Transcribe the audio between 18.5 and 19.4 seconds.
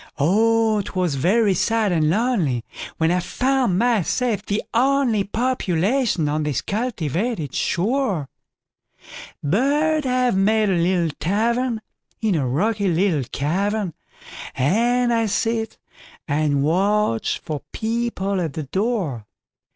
the door.